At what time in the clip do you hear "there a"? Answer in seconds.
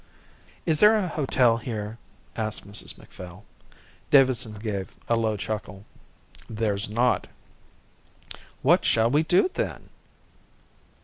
0.79-1.07